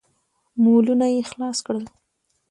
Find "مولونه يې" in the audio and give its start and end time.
0.61-1.21